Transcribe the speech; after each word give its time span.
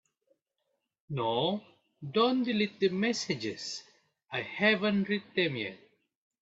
No, 1.11 1.63
don’t 2.01 2.43
delete 2.43 2.79
the 2.79 2.89
messages, 2.89 3.83
I 4.31 4.41
haven’t 4.41 5.07
read 5.07 5.25
them 5.35 5.55
yet. 5.57 5.77